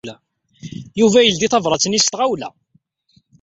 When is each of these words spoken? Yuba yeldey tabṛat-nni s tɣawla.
Yuba 0.99 1.19
yeldey 1.23 1.49
tabṛat-nni 1.51 1.99
s 2.05 2.07
tɣawla. 2.07 2.49